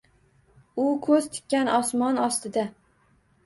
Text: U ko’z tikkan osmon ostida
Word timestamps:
U 0.83 0.85
ko’z 1.03 1.29
tikkan 1.37 1.71
osmon 1.77 2.21
ostida 2.27 2.69